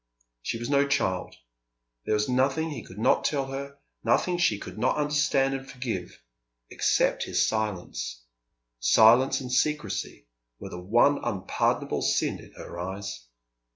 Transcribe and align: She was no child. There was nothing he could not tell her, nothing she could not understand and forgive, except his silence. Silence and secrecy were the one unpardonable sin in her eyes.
She 0.41 0.57
was 0.57 0.67
no 0.67 0.87
child. 0.87 1.35
There 2.05 2.15
was 2.15 2.27
nothing 2.27 2.71
he 2.71 2.81
could 2.83 2.97
not 2.97 3.23
tell 3.23 3.45
her, 3.51 3.77
nothing 4.03 4.39
she 4.39 4.57
could 4.57 4.79
not 4.79 4.97
understand 4.97 5.53
and 5.53 5.69
forgive, 5.69 6.23
except 6.71 7.25
his 7.25 7.47
silence. 7.47 8.23
Silence 8.79 9.41
and 9.41 9.51
secrecy 9.51 10.25
were 10.57 10.69
the 10.69 10.81
one 10.81 11.19
unpardonable 11.23 12.01
sin 12.01 12.39
in 12.39 12.51
her 12.53 12.79
eyes. 12.79 13.27